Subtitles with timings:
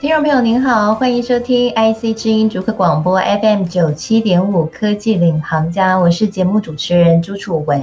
[0.00, 7.82] 听众朋友您好，欢迎收听 IC 之音竹科广播 FM 九七点五科技领航家，我是节目主持人朱楚文。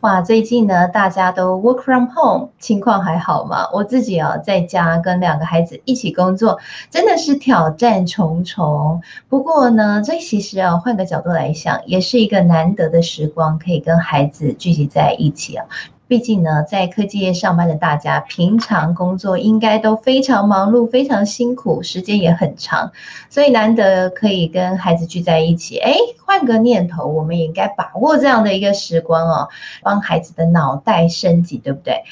[0.00, 3.66] 哇，最近呢，大家都 work from home，情况还好吗？
[3.72, 6.58] 我自己啊，在家跟两个孩子一起工作，
[6.90, 9.00] 真的是挑战重重。
[9.30, 15.64] 不过呢，这其实啊，换个角度来想，也是一个难得的时光，可以跟孩子聚集在一起啊。
[16.10, 22.90] 毕竟呢，在科技业上班的大家，平常工作应该都非常忙碌、非常辛苦，时间也很长，
[23.28, 25.78] 所以难得可以跟孩子聚在一起。
[25.78, 25.94] 哎，
[26.26, 29.48] 换个念头，我们也应该把握这样的一个时光哦，
[29.84, 32.02] 帮孩子的脑袋升级，对不对？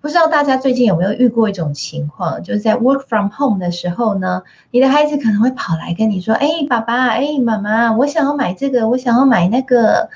[0.00, 10.10] 不知道大家最近有没有遇过一种情况，就是在 work from home 的时候呢，你的孩子可能会跑来跟你说：“哎，爸爸，哎，妈妈，我想要买这个，我想要买那个。”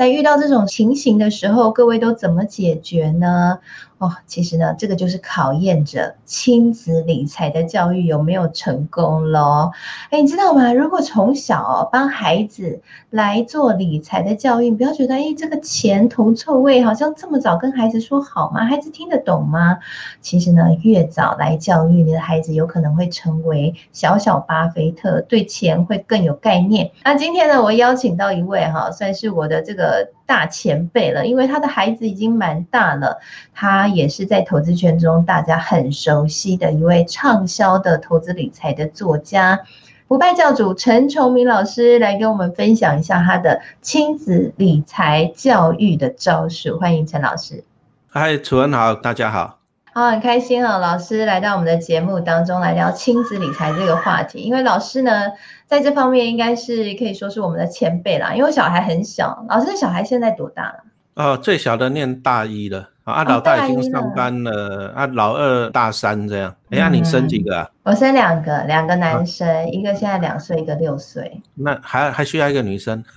[0.00, 3.58] 在遇到这种情形的时候，各位都怎么解决呢？
[4.00, 9.72] 哦，其实呢，这个就是考验着亲子理财的教育有没有成功咯。
[10.08, 10.72] 哎，你知道吗？
[10.72, 18.64] 如果从小哦帮孩子来做理财的教育，不要觉得哎，这个钱头臭味，好像这么早跟孩子说好吗？
[18.64, 19.76] 孩子听得懂吗？
[20.22, 26.90] 其实呢，越早来教育你的孩子，有可能会成为小小巴菲特，对钱会更有概念。
[27.04, 33.18] 那今天呢，我邀请到一位哈，算是我的这个大前辈了，因为他的孩子已经蛮大了，
[33.52, 33.89] 他。
[33.94, 39.60] 也是在投资圈中大家很熟悉的一位畅销的投资理财的作家，
[40.08, 46.78] 不败教主陈崇明老师来跟我们分享一下他的亲子理财教育的招数。
[46.78, 47.62] 欢迎陈老师。
[48.08, 49.58] 嗨，楚文好，大家好。
[49.92, 54.38] 好，很开心啊，老师来到我们的节目当中来聊亲子理财这个话题。
[54.38, 55.32] 因为老师呢，
[55.66, 58.32] 在这方面应该是可以说是我们的前辈啦。
[58.32, 60.84] 因为小孩很小，老师的小孩现在多大了？
[61.14, 62.90] 哦，最小的念大一了。
[63.10, 66.50] 啊，老大已经上班了，哦、啊，老二大三这样。
[66.70, 67.70] 哎、嗯、呀，你生几个啊？
[67.82, 71.40] 我生两个，两个男生，啊、一个现在两岁，一个六岁。
[71.54, 73.04] 那还还需要一个女生？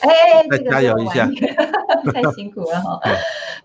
[0.00, 0.10] 哎、
[0.68, 1.28] 加油一下，
[2.12, 2.98] 太辛苦了哈。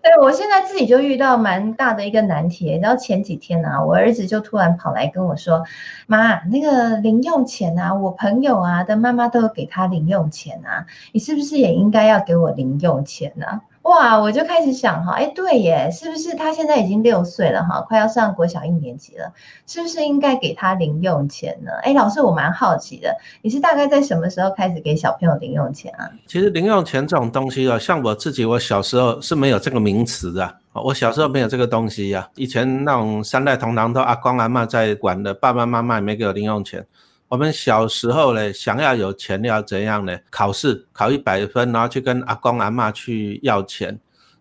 [0.00, 2.78] 对，我现在自己就遇到蛮大的一个难题。
[2.80, 5.64] 然后前几天啊，我儿子就突然跑来跟我说
[6.06, 19.32] ：“妈，那个零用钱啊，我朋友啊的妈妈都有给他零用钱啊，你是不是也应该要给我零用钱呢、啊？”哇，我就开始想哈，哎，对耶，是不是他现在已经六岁了哈，快要上国小一年级了，
[19.66, 21.72] 是不是应该给他零用钱呢？
[21.82, 26.08] 哎，老师，我蛮好奇的，你是大概在什么时候开始给小朋友零用钱啊？
[26.28, 36.86] 其实零用钱这种东西哦，像我自己，我小时候是没有这个名词的，我小时候没有这个东西呀，以前那种三代同堂都阿公阿嬷在管的，爸爸妈妈也没给我零用钱。
[37.30, 40.18] 我们小时候呢，想要有钱要怎样呢？
[40.30, 43.96] 考试考一百分，然后去跟阿公阿嬷去要钱。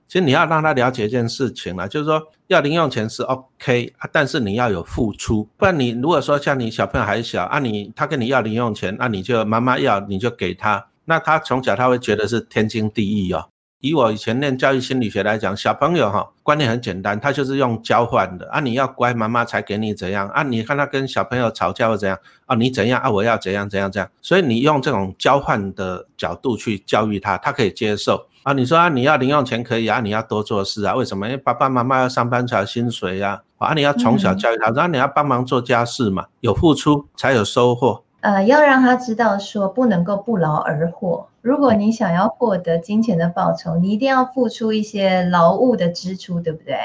[0.08, 13.48] 其实你要让他了解一件事情啦，就是说要零用钱是 OK，但是你要有付出，不然你如果说像你小朋友还小啊你，你他跟你要零用钱，那你就妈妈要你就给他，那他从小他会觉得是天经地义哦。
[13.82, 20.44] 以我以前念教育心理学来讲，小朋友哈观念很简单，他就是用交换的啊，你要乖，妈妈才给你怎样啊？
[20.44, 22.56] 你看他跟小朋友吵架或怎样啊？
[22.56, 23.10] 你怎样啊？
[23.10, 24.10] 我要怎样怎样怎样？
[24.22, 28.52] 所以你用这种交换的角度去教育他，他可以接受啊。
[28.52, 30.94] 你说啊，你要零用钱可以啊，你要多做事啊？
[30.96, 31.28] 为什么？
[31.28, 33.74] 因为爸爸妈妈要上班才有薪水呀啊！
[33.74, 38.04] 你要从小教育他，然后你要帮忙做家事嘛，有付出才有收获。
[38.22, 41.28] 呃，要让他知道说不能够不劳而获。
[41.42, 46.76] 如果你想要获得金钱的报酬，你一定要付出一些劳务的支出，对不对？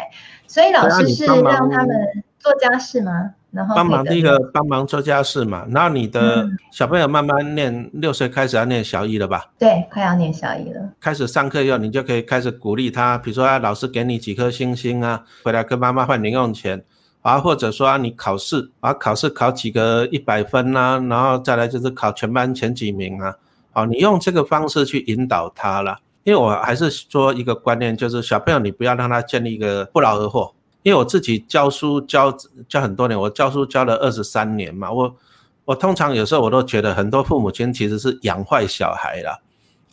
[0.47, 1.89] 所以老师是让他们
[2.39, 3.33] 做家事吗？
[3.51, 5.67] 然后帮忙第一个帮忙做家事嘛。
[5.71, 9.53] 然后你的小朋友慢慢念，六岁开始要念小一了吧？
[9.59, 10.91] 对，快要念小一了。
[11.01, 16.85] 开始上课以后，你就可以开始鼓励他，比如说啊，老师给你几颗星星啊，回来跟妈妈换零用钱。
[17.25, 23.35] 啊，或者说啊，你考试啊，考试考几个一百分呐、然后再来就是考全班前几名啊，
[23.73, 25.97] 好，你用这个方式去引导他了。
[26.25, 30.55] 因为我还是说一个观念，就是小朋友你不要让他建立一个不劳而获。
[30.83, 32.37] 因为我自己教书教
[32.69, 35.17] 教很多年，我教书教了二十三年嘛，我
[35.65, 39.41] 我通常有时候我都觉得很多父母亲其实是养坏小孩了，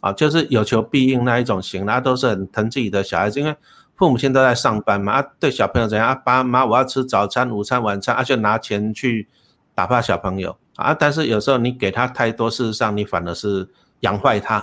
[0.02, 3.56] 啊，就是有求必应那一种型，那都是很疼自己的小孩子，因为。
[4.02, 6.16] 父母亲都在上班嘛，啊，对小朋友怎样啊？
[6.16, 9.28] 爸妈，我要吃早餐、午餐、晚餐，啊，就拿钱去
[9.76, 10.92] 打发小朋友啊。
[10.92, 13.70] 但是有时候你给他太多，事实上你反而是
[14.00, 14.56] 养坏他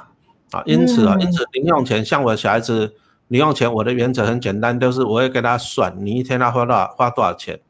[0.50, 0.60] 啊。
[0.66, 2.92] 因此啊，因此零用钱，像我小孩子
[3.28, 7.60] 零用钱，我的原则很简单，就是我会给他算，你一天要花多少，花多少钱，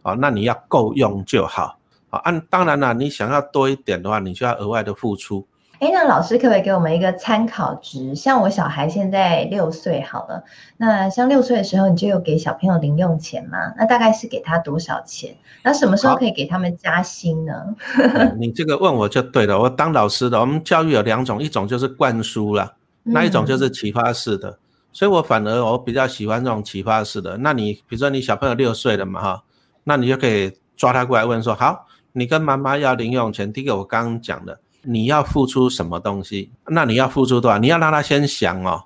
[0.00, 1.78] 啊，那你要够用就好
[2.08, 5.46] 好，按当然了，你想要多一点的话，你就要额外的付出。
[5.82, 8.14] 哎，那老师可不可以给我们一个参考值？
[8.14, 10.44] 像我小孩现在六岁好了，
[10.76, 13.58] 那像六岁的时候，你就有给小朋友零用钱吗？
[13.76, 15.34] 那大概是给他多少钱？
[15.64, 17.52] 那什么时候可以给他们加薪呢？
[18.38, 19.58] 你这个问我就对了。
[19.58, 24.50] 我当老师的，我们教育有两种，一种就是灌输了，那一种就是启发式的。
[24.50, 24.58] 嗯、
[24.92, 27.36] 所以我反而我比较喜欢这种启发式的。
[27.38, 29.42] 那你比如说你小朋友六岁了嘛哈，
[29.82, 33.52] 那你就可以抓他过来问说：好，你跟妈妈要零用钱。
[33.52, 34.60] 第一个我刚刚讲的。
[34.82, 36.50] 你要付出什么东西？
[36.66, 37.58] 那你要付出多少？
[37.58, 38.84] 你要让他先想哦。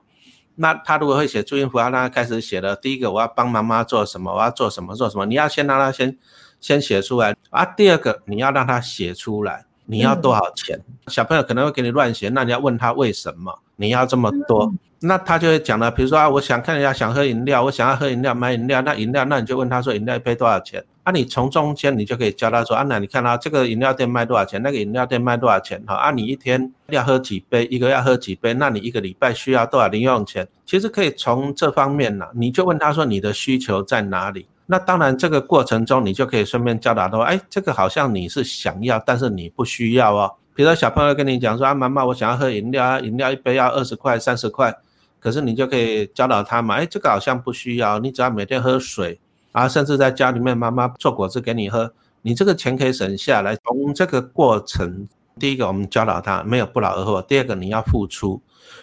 [0.57, 2.75] 那他如果会写注音符，要让他开始写了。
[2.75, 4.35] 第一个，我要帮妈妈做什么？
[4.35, 4.95] 我要做什么？
[4.95, 5.27] 做什么？
[5.27, 6.17] 你要先让他先
[6.61, 7.65] 先写出来啊。
[7.65, 10.83] 第二个，你要让他写出来，你要多少钱？
[11.09, 14.73] 小朋友可能会给你乱写，那你要问他为什么你要这么多？
[15.01, 18.81] 那他就会讲了，比如说啊，我想看一下，想喝饮料，我想要喝饮料，买饮料。
[18.81, 20.83] 那饮料，那你就问他说，饮料一杯多少钱？
[21.03, 24.61] 啊，你从中间你就可以教他说，啊，那你看啊，这个饮料店卖多少钱？
[24.63, 25.83] 那个饮料店卖多少钱？
[25.87, 27.67] 好，啊，你一天要喝几杯？
[27.67, 28.55] 一个要喝几杯？
[28.55, 30.49] 那你一个礼拜需要多少零用钱？
[30.65, 34.49] 其实可以从这方面呢，你就问他说你的需求在哪里？
[34.65, 40.33] 那当然这个过程中你就可以顺便教导他说，哎，这个好像你是想要，但是你不需要哦。
[40.57, 44.75] 比如说小朋友跟你讲说，啊，妈妈，我想要喝饮料啊，饮料一杯要二十块、三十块，
[45.21, 49.19] 可是你就可以教导他嘛，哎，这个好像不需要，你只要每天喝水。
[49.53, 51.91] 啊，甚至在家里面，妈妈做果汁给你喝，
[52.21, 53.57] 你这个钱可以省下来。
[53.57, 55.09] 从这个过程，
[55.39, 58.39] 第一个我们教导他没有不劳而获；第二个你要付出，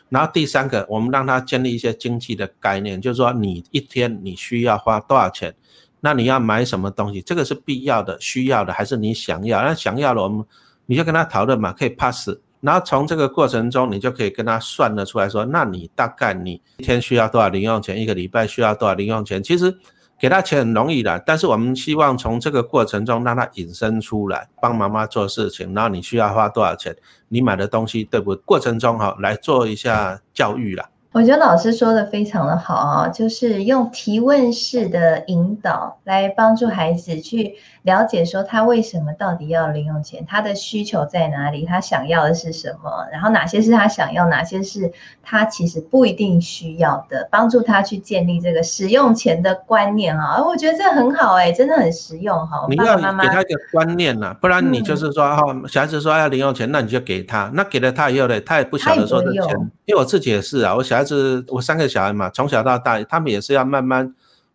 [0.09, 5.53] 然后第三个我们让他建立一些经济的概念，就是说你一天你需要花多少钱，
[5.99, 9.61] 那你要买什么东西，这个是必要的、需要的还是你想要？
[9.61, 10.43] 那想要的我们
[10.87, 12.31] 你就跟他讨论嘛，可以 pass。
[12.63, 19.43] 然后从这个过程中，你就可以跟他算得出来说，那你大概你一天需要多少零用钱，一个礼拜需要多少零用钱？
[19.43, 19.77] 其实。
[20.19, 26.95] 给他钱很容易的，但是我们希望从这个过程中让他引申出来，帮妈妈做事情，然后你需要花多少钱，
[27.27, 28.41] 你买的东西对不对？
[28.45, 30.87] 过程中哈，来做一下教育啦。
[31.11, 44.91] 我觉得老师说的非常的好啊，就是用提问式的引导来帮助孩子去了解说他为什么到底要零用钱，他的需求在哪里，他想要的是什么，然后哪些是他想要，哪些是
[45.21, 50.43] 他其实不一定需要的，帮助他去建立这个使用钱的观念啊。
[50.43, 52.65] 我觉得这很好哎，真的很实用哈。
[52.67, 59.55] 你要给他一个观念呐，不然你就是说哈，小孩子说要零用钱，那你就给他，那给了他以后呢，他也不晓得说这钱，
[59.85, 61.03] 因为我自己也是啊，我小孩。
[61.03, 64.09] 子我三个小孩嘛，从小到大，他们也是要慢慢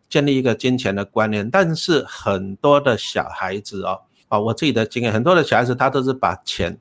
[0.09, 1.49] 建立一个金钱的观念。
[1.49, 6.77] 但是很多的小孩子哦，哦，我自己的经验，很多的小孩子他都是把钱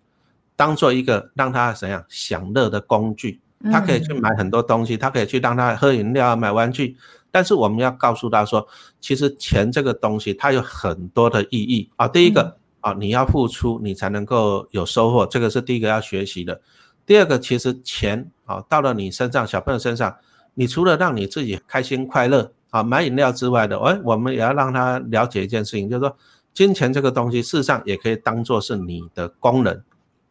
[0.57, 3.41] 当做一个让他怎样享乐的工具，
[3.71, 6.97] 他可以去买很多东西，他可以去让他喝饮料、买玩具。
[7.31, 8.67] 但是我们要告诉他说，
[9.01, 12.09] 其实钱这个东西它有很多的意义啊。
[12.09, 16.59] 第一个啊，你要付出，你才能够有收获，这个是第一个要学习的。
[17.05, 20.17] 第二个，其实钱啊，到了你身上，小朋友身上，
[20.55, 26.17] 你除了让你自己开心快乐啊，买饮料之外的，哎，我们也要让他了解一件事情，就是说，
[26.53, 29.83] 金钱这个东西，事实上也可以当做是你的功能，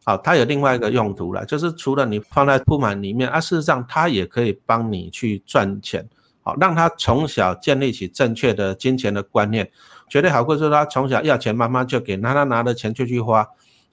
[0.04, 6.08] 好，它有另外一个用途了，就是除了你放在扑满里面啊，事实上它也可以帮你去赚钱，
[6.42, 9.70] 好，让他从小建立起正确的金钱的观念，
[10.08, 13.46] 绝对好过说他从小要钱，妈妈就给，拿他拿了钱就去花。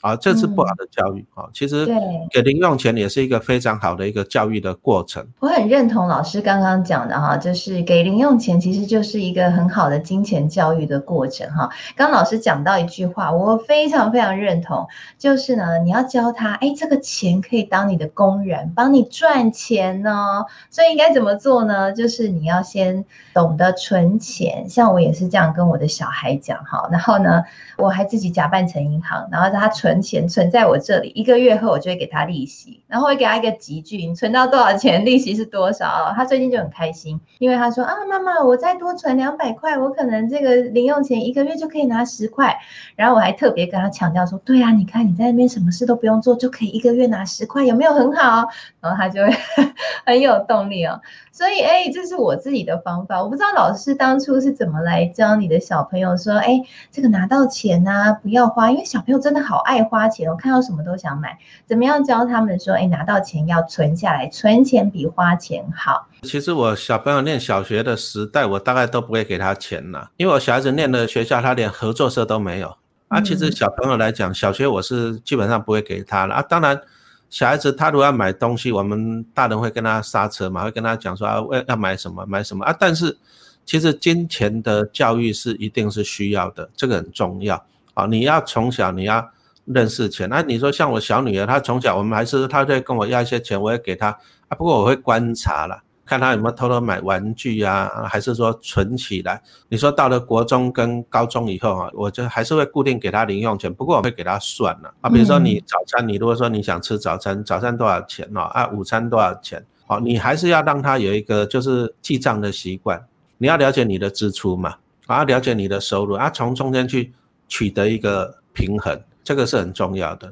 [0.06, 1.50] 啊，这是不好的教育啊！
[1.52, 1.84] 其实
[2.30, 5.26] 给零用钱也是一个非常好的一个教育的过程。
[5.40, 11.72] 我很认同老师刚刚讲的哈，就是给零用钱其实就是一个很好的金钱教育的过程哈。
[11.96, 20.46] 刚刚老师讲到一句话，我非常非常认同，就是呢，你要教他，哎，这个钱可以当你的工人，帮你赚钱呢。
[20.70, 21.92] 所以应该怎么做呢？
[21.92, 26.88] 就是你要先懂得存钱，像我也是这样跟我的小孩讲哈。
[26.92, 27.44] 然后呢，
[27.80, 29.95] 我还自己假扮成银行，然后让他存。
[29.96, 36.12] 存钱存在我这里，一个月后我就会给他利息，然后会给他一个集聚，你存到多少钱，利息是多少。
[36.16, 42.58] 他最近就很开心，因为他说啊，妈妈，我再多存两百块，我可能这个零用钱一个月就可以拿十块。
[42.96, 48.48] 然后我还特别跟他强调说，对啊，你看你在那边什么事都不用做，就可以一个月拿十块，有没有很好？
[48.82, 49.34] 然后他就会
[50.06, 51.00] 很有动力哦。
[51.32, 53.22] 所以，哎，这是我自己的方法。
[53.22, 56.62] 我不知道老师当初是怎么来教你的小朋友说，哎，
[56.92, 61.38] 这个拿到钱啊，不要花，因为小朋友真的好爱花钱，我看到什么都想买。
[61.65, 66.08] 怎么样教他们说，哎，拿到钱要存下来，存钱比花钱好。
[66.24, 72.75] 其实我小朋友念小学的时代，我大概都不会给他钱了，因为我小孩子念的学校，他连合作社都没有。
[73.08, 76.79] 啊，其实小朋友来讲，小学我是基本上不会给他了啊，当然。
[77.27, 82.74] 小孩子他如果要买东西，我们大人会跟他刹车嘛，会跟他讲说啊，要要买什么买什么啊。
[82.79, 83.17] 但是
[83.65, 87.62] 其实金钱的教育是一定是需要的，这个很重要
[87.96, 89.27] 啊，你要从小你要
[89.66, 90.30] 认识钱。
[90.30, 94.08] 那你说像我小女儿，她从小我们还是她在跟我要一些钱，我也给她
[94.48, 94.56] 啊。
[94.58, 95.82] 不过我会观察了。
[96.06, 99.42] 看她有没有偷偷买玩具啊，还是说存起来？
[99.70, 105.10] 你说到了国中跟高中以后啊，我就还是会固定给她零用钱，不过我会给她算了啊。
[105.10, 108.42] 比如说你早餐，你如果说你想吃早餐，早餐多少钱哦？
[108.42, 109.66] 啊，午餐多少钱？
[109.88, 113.04] 好，你还是要让她有一个就是记账的习惯。
[113.40, 114.76] 你要了解你的支出嘛，
[115.08, 117.12] 啊，了解你的收入啊，从中间去
[117.48, 120.32] 取得一个平衡，这个是很重要的。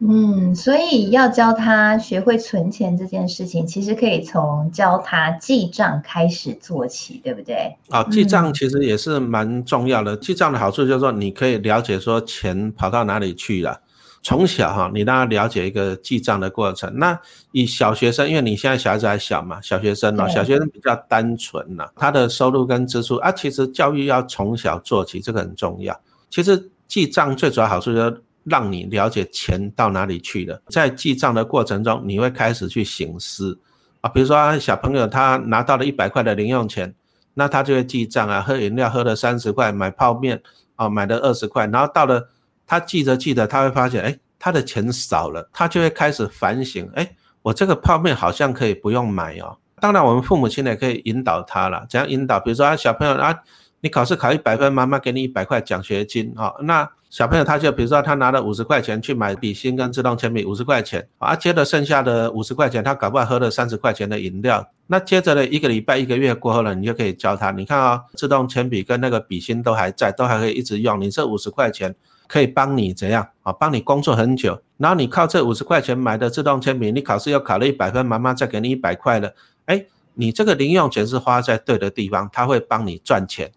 [0.00, 7.74] 嗯，所以要教他学会存钱这件事情，其实可以从教他记账开始做起，对不对？
[7.88, 10.14] 啊、哦，记账其实也是蛮重要的。
[10.14, 13.80] 嗯、记账的好处就是说，你可以了解说钱跑到哪里去了。
[14.22, 16.92] 从小哈，你让他了解一个记账的过程。
[16.96, 17.18] 那
[17.52, 25.98] 以小学生，因为你现在小孩子还小嘛，小学生哦，小学生比较单纯呐，他的收入跟支出啊，其实教育要从小做起，这个很重要。
[26.28, 28.23] 其实记账最主要好处就是。
[28.44, 33.58] 让你了解钱到哪里去了，在记账的过程中，你会开始去省思
[34.02, 36.94] 啊，比如说小朋友他拿到了一百块的零用钱，
[37.32, 40.42] 那他就会记账啊，喝饮料喝了三十块，买泡面
[40.76, 42.28] 啊买了二十块，然后到了
[42.66, 49.56] 他记着记着，他会发现哎，他的钱少了，他就会开始反省，哎，我这个泡面好像可以不用买哦。
[49.80, 52.38] 当然，我们父母亲也可以引导他了，怎样引导？
[52.38, 53.34] 比如说啊，小朋友啊，
[53.80, 56.86] 你考试考一百分，妈妈给你一百块奖学金啊，那。
[57.14, 64.68] 小朋友他就比如说他拿了五十块钱去买笔芯跟自动铅笔，五十块钱啊，接着剩下的五十块钱，他搞不好喝了三十块钱的饮料。
[64.88, 71.00] 那接着呢，一个礼拜一个月过后了，你就可以教他，你看啊，自动铅笔跟那个笔芯都还在，都还可以一直用。
[71.00, 71.94] 你这五十块钱
[72.26, 73.52] 可以帮你怎样啊？
[73.52, 74.60] 帮你工作很久。
[74.78, 79.32] 然后你靠这五十块钱买的自动铅笔，你考试又考了一百分，妈妈再给你一百块了。
[79.66, 83.52] 哎，你这个零用钱是花在对的地方，他会帮你赚钱。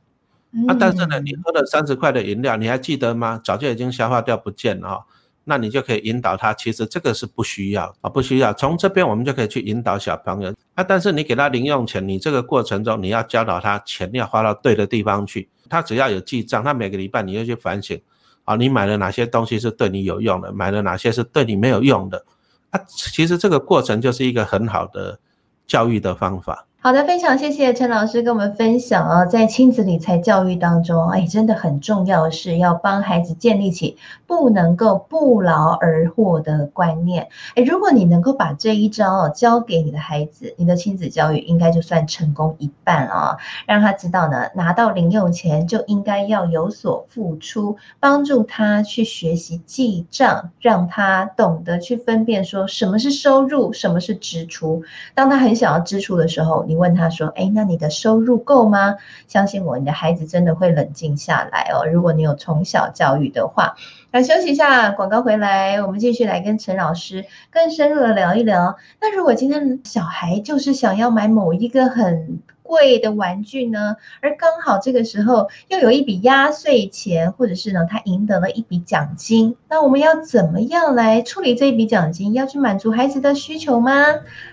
[0.68, 3.40] 啊，但是呢，你喝了三十块的饮料，你还记得吗？
[3.44, 5.04] 早就已经消化掉不见了，哦，
[5.44, 8.54] 那你就可以引导他，其实这个是不需要啊，不需要。
[8.54, 18.00] 从这边我们就可以去引导小朋友啊，但是你给他零用钱，你这个过程中你要教导他钱要花到对的地方去，他只要有记账，他每个礼拜你就去反省
[18.44, 22.26] 啊，你买了哪些东西是对你有用的，买了哪些是对你没有用的
[22.72, 25.20] 啊，其实这个过程就是一个很好的
[25.68, 26.66] 教育的方法。
[26.88, 37.28] 好的，非常谢谢陈老师跟我们分享啊，在亲子理财教育当中，哎，真的很重要的是要帮孩子建立起不能够不劳而获的观念。
[37.56, 54.82] 哎，如果你能够把这一招教给你的孩子，你的亲子教育应该就算成功一半啊，让他知道呢，拿到零用钱就应该要有所付出，帮助他去学习记账，让他懂得去分辨说什么是收入，什么是支出。
[55.14, 58.96] 当他很想要支出的时候，你问他说：“哎，那你的收入够吗？”
[59.28, 61.86] 相信我，你的孩子真的会冷静下来哦。
[61.86, 63.76] 如果你有从小教育的话，
[64.12, 68.78] 那休息一下，广告回来，我们继续来跟陈老师更深入的聊一聊。
[69.02, 82.34] 那如果今天小孩就是想要买某一个很贵的玩具呢，而刚好这个时候又有一笔压岁钱，或者是呢，他赢得了一笔奖金，那我们要怎么样来处理这一笔奖金？
[82.34, 83.92] 要去满足孩子的需求吗？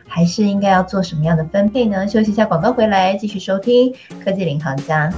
[0.06, 2.06] 还是应该要做什么样的分配呢？
[2.06, 3.92] 休息一下，广告回来继续收听
[4.24, 5.12] 科技领航家。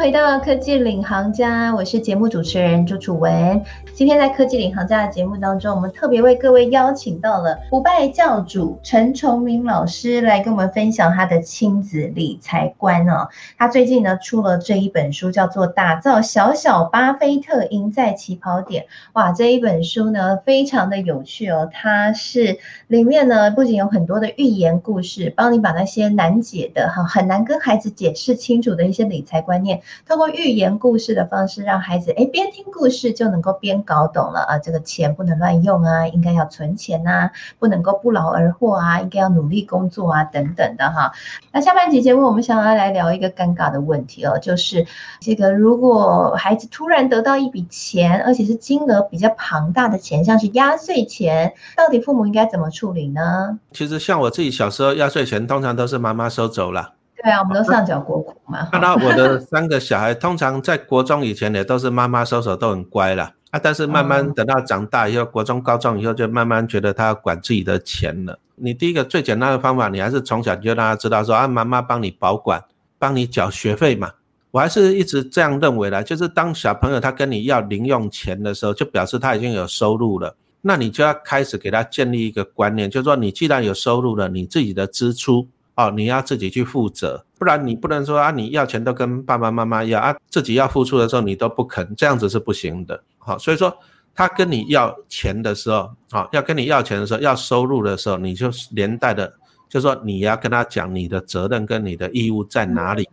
[0.00, 3.62] 回到科技领航家，我是节目主持人朱楚文。
[3.92, 13.28] 今天在科技领航家的节目当中，我们特别为各位邀请到了不败教主陈崇明老师来跟我们分享他的亲子理财观哦。
[13.58, 18.84] 他最近呢出了这一本书，叫做《打造小小巴菲特，赢在起跑点》。
[19.12, 21.68] 哇，这一本书呢非常的有趣哦。
[21.70, 33.80] 它是里面呢不仅有很多的寓言故事，帮你把那些难解的哈很难跟孩子解释清楚的一些理财观念，透过寓言故事的方式，让孩子诶边听故事就能够边。
[33.82, 41.10] 搞懂了啊，这个钱不能乱用啊，应该要存钱呐，不能够不劳而获啊，应该要努力工作啊，等等的哈。
[41.50, 44.86] 那下半集节目，我们想要来聊一个尴尬的问题哦，就是
[45.18, 53.58] 这个如果孩子突然得到一笔钱，而且是金额比较庞大的钱，像是压岁钱，到底父母应该怎么处理呢？
[53.72, 56.99] 其实像我自己小时候，压岁钱通常都是妈妈收走了。
[57.22, 58.68] 对啊，我们都上缴国库嘛。
[58.72, 63.32] 看到我的三个小孩，通常在国中以前也都是妈妈收手，都很乖啦。
[63.50, 68.38] 啊，但是慢慢等到长大以后，国中、高中以后，就慢慢觉得他要管自己的钱了。
[68.54, 72.62] 你第一个最简单的方法，你还是从小就让他知道说啊，妈妈帮你保管，
[72.98, 74.12] 帮你缴学费嘛。
[74.52, 80.36] 我还是一直这样认为的，就是当小朋友他跟你要零用钱的时候，就表示他已经有收入了。
[80.62, 85.48] 那你就要开始给他建立一个观念，就是说你既然有收入了，你自己的支出
[85.80, 93.02] 哦，你要自己去负责，不然你不能说啊，你要钱都跟爸爸妈妈要啊，自己要付出的时候你都不肯，这样子是不行的。
[93.16, 93.74] 好，所以说
[94.14, 99.32] 他跟你要钱的时候，啊，要跟你要钱的时候，要收入的时候，你就连带的，
[99.70, 103.08] 就说你要跟他讲你的责任跟你的义务在哪里，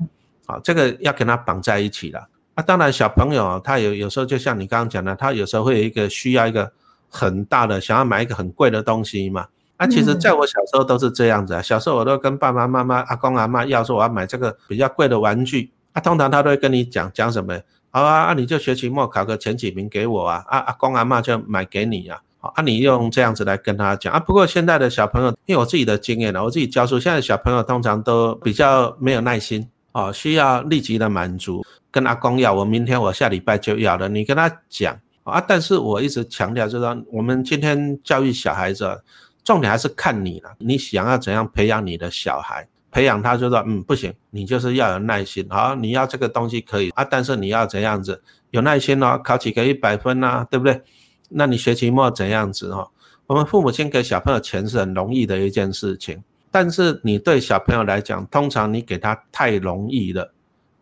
[0.45, 2.27] 啊，这个要跟他绑在一起了。
[2.55, 6.69] 啊，当然小朋友他有有时候就像你刚刚讲的，他有时候会有一个需要一个
[7.07, 9.47] 很大的，想要买一个很贵的东西嘛。
[9.77, 11.61] 啊，其实在我小时候都是这样子啊。
[11.61, 17.59] 小时候我都跟爸爸妈妈、阿公阿妈要说我要买这个比较贵的玩具啊，通常他都会跟你讲讲什么？
[17.91, 22.19] 好啊，啊你就学期末考个前几名给我啊，啊阿公阿妈就买给你啊。
[22.39, 24.19] 啊，你用这样子来跟他讲啊。
[24.19, 31.63] 不过现在的小朋友，因为我自己的经验呢，我自己教书，现在小朋友通常都比较没有耐心哦，需要立即的满足。
[31.91, 34.07] 跟阿公要，我明天我下礼拜就要了。
[34.07, 39.03] 你跟他讲啊，但是我一直强调就是说，我们今天教育小孩子。
[39.47, 50.81] 重点还是看你了，你想要怎样培养你的小孩，培养他就说，嗯，不行，你就是要有耐心，好，你要这个东西可以啊，但是你要怎样子有耐心哦，考几个一百分啊，对不对？
[51.29, 52.91] 那你学期末怎样子哦？
[53.25, 60.33] 我们父母亲给小朋友钱是很容易的一件事情，但是你对小朋友来讲，通常你给他太容易了，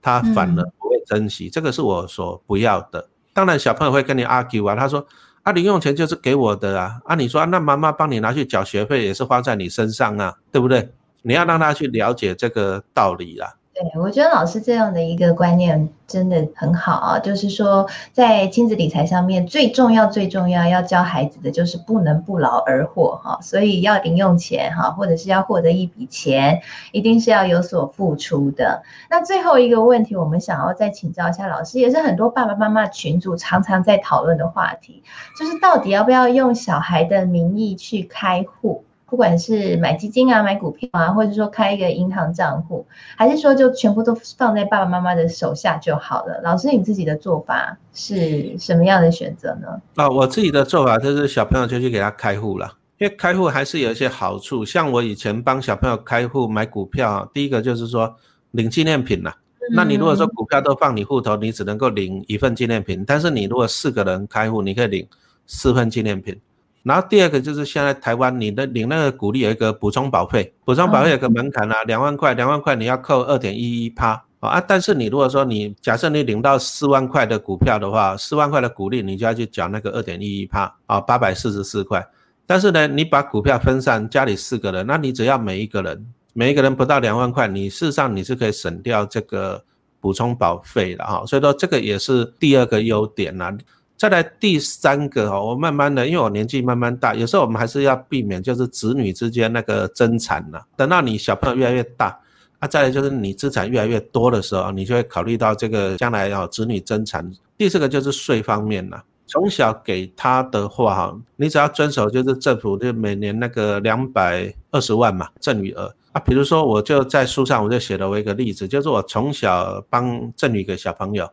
[0.01, 3.07] 他反而不会珍惜，这个是我所不要的。
[3.31, 5.05] 当然，小朋友会跟你 argue 啊，他说。
[5.46, 7.00] 他，零用钱就是给我的啊！
[7.06, 10.92] 啊，你说、那妈妈帮你拿去缴学费也是花在你身上啊，对不对？
[11.22, 13.54] 你要让他去了解这个道理啊。
[13.77, 26.62] 对，我觉得老师这样的一个观念真的很好啊，就是说在亲子理财上面最重要、最重要要教孩子的就是不能不劳而获哈，所以要零用钱哈，或者是要获得一笔钱，
[26.94, 28.82] 一定是要有所付出的。
[29.10, 35.03] 那最后一个问题，我们想要再请教一下老师，也是很多爸爸妈妈群组常常在讨论的话题，
[35.38, 38.86] 就是到底要不要用小孩的名义去开户？
[39.08, 42.86] 不管是买基金啊、买股票啊，或者说开一个银行账户，
[43.16, 46.41] 还是说就全部都放在爸爸妈妈的手下就好了。
[46.44, 49.82] 老师，你自己的做法是什么样的选择呢？
[49.96, 54.65] 啊，我自己的做法就是小朋友就去给他开户了，因为开户还是有一些好处。
[54.65, 58.15] 像我以前帮小朋友开户买股票，第一个就是说
[58.52, 59.34] 领纪念品了。
[59.74, 65.08] 那你如果说股票都放你户头，你只能够领一份纪念品，但是你如果四个人开户，你可以领
[65.48, 66.39] 四份纪念品。
[66.86, 74.62] 然后第二个就是现在台湾你的领那个股利有一个补充保费，补充保费有个门槛啊，两万块，两万块你要扣二点一一趴啊。
[74.62, 82.08] 但是你如果说你假设你领到四万块的股票的话，四万块的股利你就要去缴那个二点一一趴啊，八百四十四块。
[82.45, 89.63] 但是呢，你把股票分散，家里四个人，那你只要每一个人每一个人不到两万块，你事实上你是可以省掉这个
[90.00, 91.24] 补充保费的哈。
[91.26, 93.52] 所以说这个也是第二个优点呐。
[93.97, 100.62] 再来第三个哦，我慢慢的，因为我年纪慢慢大，有时候我们还是要避免就是子女之间那个争产呐。
[100.75, 102.19] 等到你小朋友越来越大，
[102.60, 107.25] 啊，再来就是你资产越来越多的时候，你就会考虑到这个将来要子女争产。
[107.58, 121.29] 第四个就是税方面了，从小给他的话哈，你只要遵守就是政府就每年那个两百二十万嘛赠与额啊，比如说我就在书上我就写了我一个例子，就是我从小帮赠与给小朋友。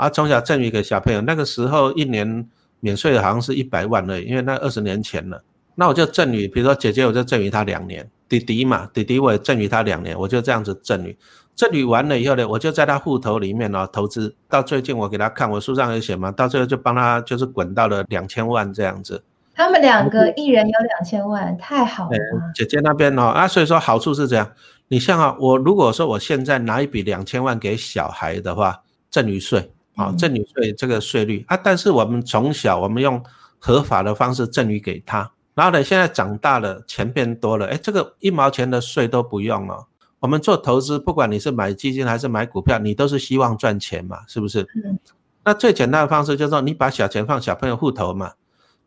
[0.00, 2.48] 啊，从小赠予给小朋友，那个时候一年
[2.80, 5.44] 免税好像是一百万而已，因为那二十年前了。
[5.74, 11.16] 那我就赠予，比如说姐姐，我就赠予她两年；弟弟嘛，弟弟我也赠予他两年，我就这样子赠予。
[11.54, 14.34] 赠予完了以后呢，我就在他户头里面呢投资。
[14.48, 19.22] 到最近我给他看，我书上有写嘛，到最后就帮他就是滚到了两千万这样子。
[19.54, 22.18] 他们两个一人有两千万，太好了。
[22.54, 24.50] 姐姐那边哦，啊，所以说好处是这样。
[24.88, 29.70] 你像啊，我如果说我现在拿一笔两千万给小孩的话，赠与税。
[30.00, 33.22] 啊，赠与税这个税率啊，但是我们从小我们用
[33.58, 39.86] 合法的方式赠与给他，然后呢，现在长大了，钱变多了，哎，这个一毛钱的税都不用了。
[40.18, 44.62] 我们做投资，不管你是买基金还是买股票，你都是希望赚钱嘛，是不是？
[44.84, 44.98] 嗯。
[45.44, 48.32] 那最简单的方式就是说，你把小钱放小朋友户头嘛，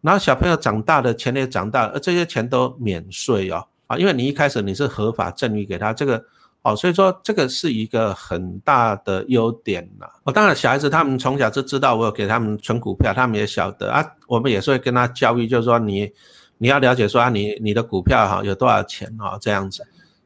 [0.01, 6.25] 然后小朋友长大了，钱也长大了，而这些钱都免税哦，啊，因为你一开始你是合法赠与给他这个。
[6.63, 10.07] 哦，所以说这个是一个很大的优点呐。
[10.23, 14.03] 我当然小孩子他们从小就知道我有给他们存股票，他们也晓得啊。
[14.27, 16.09] 我们也是会跟他教育，就是说你
[16.57, 19.85] 你要了解说啊，你你的股票哈有多少钱啊这样子。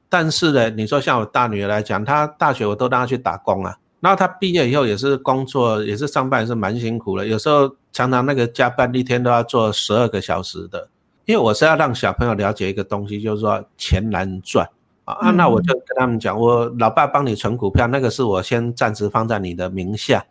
[0.09, 10.87] 但是呢，你说像我大女儿来讲，她大学我都让她去打工啊，然后她毕业以后也是工作，也是上班也是蛮辛苦的，有时候常常那个加班一天都要做十二个小时的。
[11.25, 14.65] 因为我是要让小朋友了解一个东西，就是说钱难赚。
[15.13, 20.25] 啊，那我就跟他们讲，我老爸帮你存股票，那个是我先暂时放在你的名下，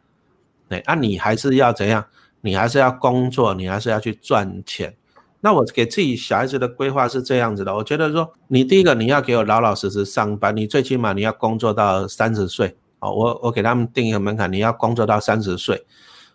[0.68, 2.04] 对，啊，你还是要怎样？
[2.42, 4.94] 你还是要工作，你还是要去赚钱。
[5.40, 15.86] 那我给自己小孩子的规划是这样子的，我觉得说，你第一个你要给我老老实实上班，你最起码你要工作到三十岁，哦，我我给他们定一个门槛，你要工作到三十岁。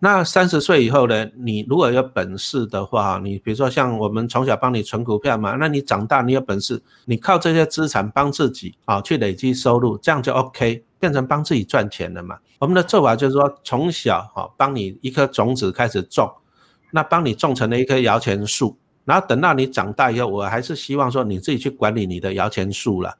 [0.03, 12.35] 那三十岁以后呢，你如果有本事的话，你比如说像我们从小帮你存股票嘛，那你长大你有本事，你靠这些资产帮自己啊去累积收入，这样就 OK，变成帮自己赚钱了嘛。
[12.57, 16.27] 我们的做法就是说，从小啊帮你一颗种子开始种，
[16.89, 18.75] 那帮你种成了一棵摇钱树。
[19.05, 23.15] 然后等到你长大以后，我还是希望说你自己去管理你的摇钱树了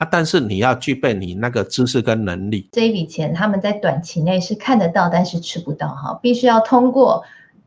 [0.00, 0.08] 啊！
[0.10, 2.68] 但是你要具备你那个知识跟能力。
[2.72, 7.22] 这一笔钱他们在短期内是看得到，但是吃不到哈，必须要通过。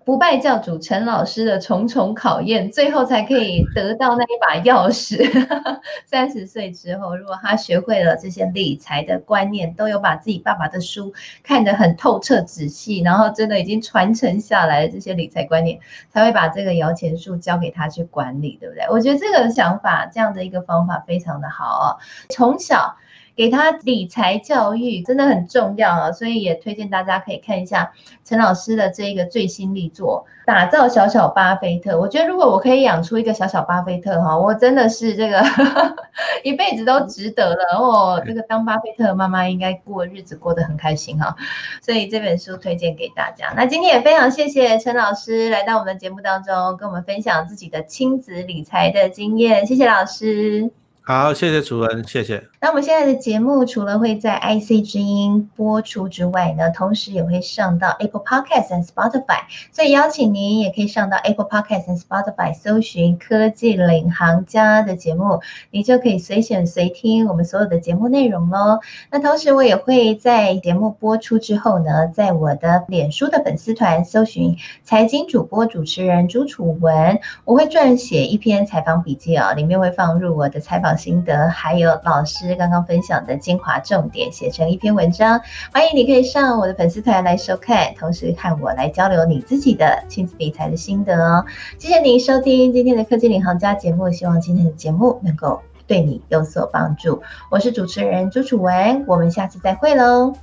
[0.06, 5.24] 不败教主陈老师的重重考验，最后才可以得到那一把钥匙。
[6.06, 18.86] 三十岁之后，如果他学会了这些理财的观念，都有把自己爸爸的书看得很透彻仔细，然后真的已经传承下来这些理财观念，才会把这个摇钱树交给他去管理，对不对？
[18.90, 21.98] 我觉得这个想法，这样的一个方法非常的好啊，
[22.30, 22.98] 从小。
[23.36, 27.92] 给他理财教育真的很重要啊，所以也推荐大家可以看一下
[28.24, 31.94] 陈老师的这一个最新力作《打造小小巴菲特》。
[32.00, 35.44] 我觉得如果我可以养出一个小小巴菲特哈，我真的是这个
[36.44, 38.22] 一辈子都值得了哦。
[38.26, 41.36] 这个当巴菲特的妈妈应该过日子过得很开心哈，
[41.82, 43.52] 所以这本书推荐给大家。
[43.56, 49.66] 那今天也非常谢谢陈老师来到我们的节目当中，跟我们分享自己的亲子理财的经验。
[49.66, 50.83] 谢谢老师。
[51.06, 52.42] 好，谢谢主人，谢谢。
[52.62, 59.42] 那我们现在的节目除了会在 IC 之音播出之外呢，同时也会上到 Apple Podcast 和 Spotify，
[59.74, 68.80] 所以邀请您也可以上到 Apple Podcast 和 Spotify 搜寻“科技领航家”的节目，你就可以随选随听我们所有的节目内容喽。
[69.12, 85.40] 那同时我也会在节目播出之后呢，在我的脸书的粉丝团搜寻“财经主播主持人朱楚文”，我会撰写一篇采访笔记哦，里面会放入我的采访心得，还有老师刚刚分享的精华重点，写成一篇文章。
[85.74, 91.46] 欢迎你可以上我的粉丝团来收看，同时看我来交流你自己的亲子理财的心得哦。
[91.78, 97.22] 谢谢您收听今天的科技领航家节目，希望今天的节目能够对你有所帮助。
[97.50, 100.34] 我是主持人朱楚文，我们下次再会喽。